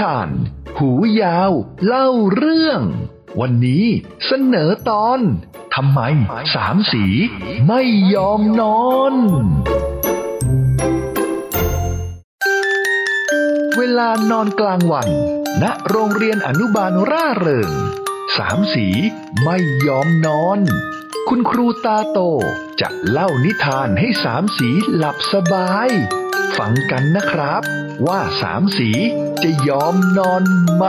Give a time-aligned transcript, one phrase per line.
[0.00, 0.28] ทาน
[0.78, 0.90] หู
[1.22, 1.52] ยาว
[1.86, 2.80] เล่าเรื่อง
[3.40, 3.86] วันนี้
[4.26, 5.20] เสนอตอน
[5.74, 6.00] ทำไม
[6.54, 7.04] สามสี
[7.66, 7.82] ไม่
[8.14, 9.14] ยอมนอน
[13.76, 15.08] เวลานอนกลางวัน
[15.62, 17.70] ณโรงเรียนอนุบาลร่าเริง
[18.36, 18.86] สามสี
[19.44, 20.58] ไม่ยอมนอน
[21.28, 22.18] คุณครูตาโต
[22.80, 25.88] จะเล่านิทานให้สามสีหลับสบาย
[26.58, 27.62] ฟังกันนะครับ
[28.06, 28.90] ว่าสามสี
[29.42, 30.42] จะยอมนอน
[30.76, 30.84] ไหม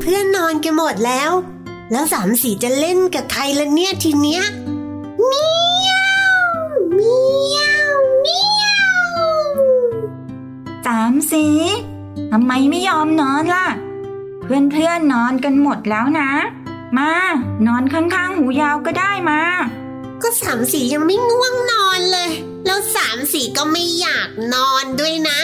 [0.00, 1.30] เพื่อนๆนอนกันหมดแล้ว
[1.92, 4.42] แล้วสามสีจะเล่นกับใครละเนี่ยทีเนี้ย
[5.26, 5.48] เมี
[5.88, 5.92] ย
[6.66, 7.16] วเมี
[7.56, 8.66] ยวเมีย
[9.06, 9.08] ว
[10.86, 11.46] สามสี
[12.32, 13.66] ทำไมไม่ยอมนอนล่ะ
[14.42, 16.30] เพื่อนเพื่อนๆนอนกันหมดแล้วนะ
[16.96, 17.12] มา
[17.66, 19.40] นอนข้างๆ หูยาวก็ได้มา
[20.22, 22.30] ก็สามสียังไม่ง่วงนอนเลย
[22.66, 25.40] แล้วสามสีก็ไม่อยากนอนด้วยนะ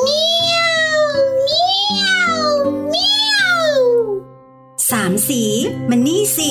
[0.00, 0.22] เมี
[0.54, 0.58] ย
[0.98, 1.02] ว
[1.42, 1.64] เมี
[2.02, 2.44] ยว
[2.88, 3.62] เมียว
[4.90, 5.42] สามสี
[5.88, 6.50] มันนี่สิ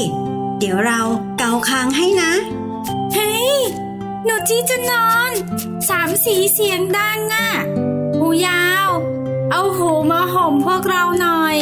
[0.59, 1.02] เดี๋ยวเรา
[1.38, 2.31] เกาคางให้นะ
[3.14, 3.56] เฮ้ย
[4.25, 5.31] หนูจี้จะนอน
[5.89, 7.50] สามสีเสียงดังอะ
[8.17, 8.88] หูยาว
[9.52, 11.58] เอาหูมาห่มพวกเราหน่อย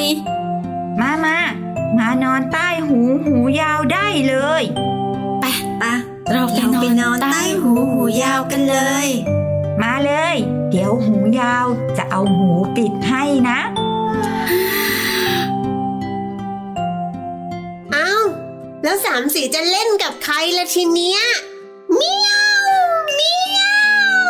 [1.00, 1.38] มามา
[1.98, 4.64] มานอนใต้หูหูยาวได้เลย
[5.42, 5.46] ไป
[5.82, 5.94] ปะ
[6.32, 9.08] เราไปเราไปนอนใต้หูหูยาวกันเลย
[9.82, 10.36] มาเลย
[10.70, 11.66] เดี๋ยวหูยาว
[11.98, 13.60] จะเอาหูปิดให้นะ
[17.92, 18.12] เอ้า
[18.84, 21.22] แล้วสามสีจะเล่นกับใครละทีเนี้ย
[21.96, 22.64] เมียว
[23.16, 23.62] เมีย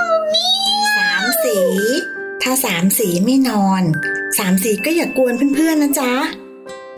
[0.05, 1.57] วเมียวสามสี
[2.41, 3.83] ถ้าสามสีไม่นอน
[4.37, 6.13] สามสีก็อย่ากวนเพื่อนๆนะจ๊ะ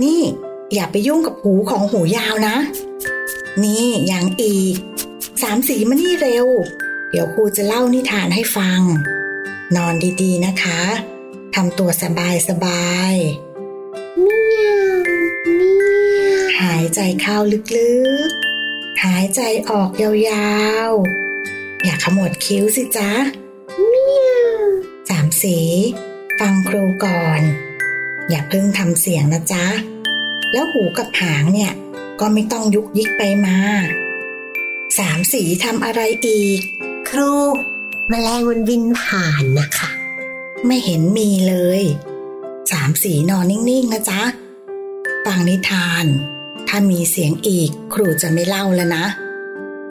[0.03, 0.21] นี่
[0.73, 2.55] อย่าไปยุ่งกับหูของหูยาวนะ
[3.64, 4.75] นี่อย่างอีก
[5.41, 6.47] สามสีมานี่เร็ว
[7.09, 8.80] เดี๋ยวครูจะเล่านิทานให้ฟัง
[9.75, 10.81] นอนดีๆนะคะ
[11.56, 11.90] ทำตัว
[12.50, 13.51] สบายๆ
[16.59, 17.38] หายใจเข้า
[17.75, 17.94] ลึ
[18.28, 20.56] กๆ หายใจออกยา
[20.90, 23.12] วๆ อย่าขมวดคิ้วสิจ๊ะ
[25.09, 25.57] สามสี
[26.40, 27.41] ฟังครูก่อน
[28.29, 29.66] อย่าเพิ่งทำเสียงนะจ๊ะ
[30.53, 31.73] แล้วหูกับหางเนี่ย
[32.19, 33.57] ก็ไม่ต้องยุกยิกไปมา
[34.97, 36.59] สามสีทำอะไรอีก
[37.09, 37.56] ครูม
[38.09, 39.89] แมลงมันบินผ่านนะคะ
[40.66, 41.81] ไม่เห็นมีเลย
[42.72, 44.22] สามสีนอนนิ่งๆนะจ๊ะ
[45.25, 46.06] ฟังนิทาน
[46.68, 49.06] ถ้ามีเสียงอีก ครูจะไม่เล่าแล้วนะ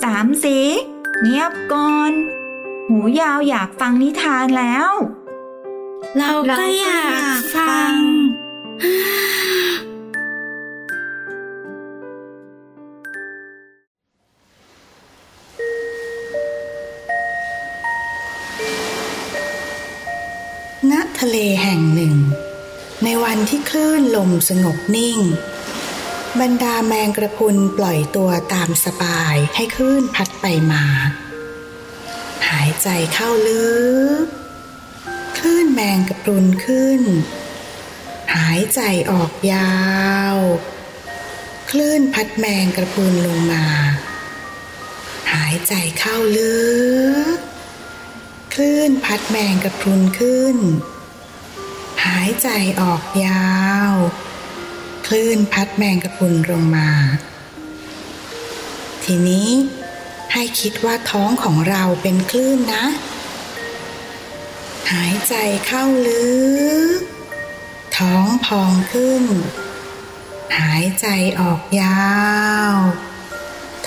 [0.04, 0.56] สามสี
[1.22, 2.12] เงียบก่อน
[2.88, 4.90] หูยาวอยากฟังนิทานแล้ว
[6.16, 7.04] เราก็อยา
[7.38, 7.92] กฟัง
[21.20, 22.16] ทะเลแห่งหนึ่ง
[23.04, 25.18] ในวันที่คลื่นลมสงบนิ่ง
[26.40, 30.84] บรรดาแมงกระพุนปล่อยตัวตามสบายให้คลื่นพัดไปมา
[32.48, 33.70] หายใจเข้าลึ
[34.24, 34.26] ก
[35.38, 37.02] คลื่นแมงกระพุนขึ้น
[38.36, 38.80] หายใจ
[39.10, 39.78] ออกยา
[40.34, 40.36] ว
[41.70, 43.64] คลื่นพัดแมงกระพุนลงมา
[45.32, 46.60] หายใจเข้าลึ
[47.36, 47.38] ก
[48.54, 52.48] คลื่นพัดแมงกระพรุนขึ้นายใจ
[52.80, 53.50] ออกยา
[53.90, 53.92] ว
[55.06, 56.90] คลื่นพัดแมงกระพรุนลงมา
[59.04, 59.50] ทีนี้
[60.32, 62.86] ให้คิดว่าท้องของเราเป็นคลื่นนะ
[64.92, 65.34] หายใจ
[65.66, 66.30] เข้าลึ
[67.00, 67.02] ก
[67.98, 69.24] ท้องพองขึ้น
[70.58, 71.06] หายใจ
[71.40, 72.10] ออกยา
[72.72, 72.76] ว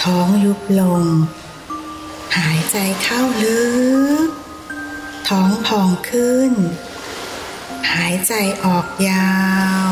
[0.02, 1.04] ท้องยุบลง
[2.38, 3.64] หายใจเข้าลึ
[4.28, 4.30] ก
[5.30, 6.52] ท้องพองขึ้น
[7.92, 8.34] หายใจ
[8.66, 9.34] ออกยา
[9.88, 9.90] ว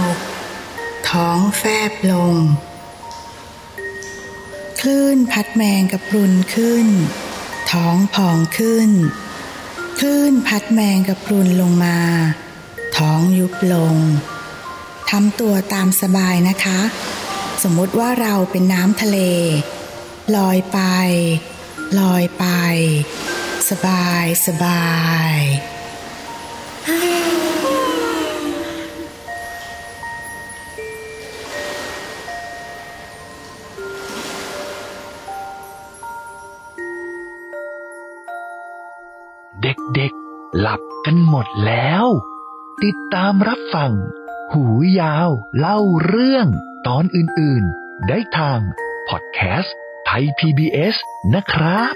[1.09, 2.35] ท้องแฟบลง
[4.81, 6.87] คลื่นพัดแมงกระพรุนขึ้น
[7.71, 8.89] ท้องพองขึ้น
[9.99, 11.99] คลื่นพัดแมงกระพรุนลงมา
[12.97, 13.95] ท้องยุบลง
[15.09, 16.79] ทำตัวตามสบายนะคะ
[17.63, 19.17] สมมติว่าเราเป็นน้ำทะเล
[20.35, 20.79] ลอยไป
[21.99, 22.45] ลอยไป
[23.69, 24.89] สบายสบา
[25.35, 25.37] ย
[39.95, 42.05] เด็กๆ หลับกันหมดแล้ว
[42.83, 43.91] ติดตามรับฟัง
[44.51, 44.65] หู
[44.99, 46.47] ยาวเล่าเรื่อง
[46.87, 48.59] ตอนอื่นๆ ได้ทาง
[49.09, 49.75] พอดแคสต์
[50.05, 50.95] ไทย PBS
[51.33, 51.95] นะครับ